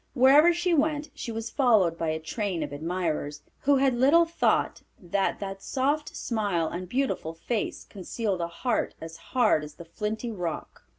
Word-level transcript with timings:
Wherever 0.15 0.51
she 0.51 0.73
went 0.73 1.11
she 1.13 1.31
was 1.31 1.51
followed 1.51 1.95
by 1.95 2.07
a 2.09 2.19
train 2.19 2.63
of 2.63 2.73
admirers, 2.73 3.43
who 3.59 3.75
had 3.75 3.93
little 3.93 4.25
thought 4.25 4.81
that 4.99 5.39
that 5.39 5.61
soft 5.61 6.15
smile 6.15 6.67
and 6.67 6.89
beautiful 6.89 7.35
face 7.35 7.85
concealed 7.87 8.41
a 8.41 8.47
heart 8.47 8.95
as 8.99 9.17
hard 9.17 9.63
as 9.63 9.75
the 9.75 9.85
flinty 9.85 10.31
rock. 10.31 10.85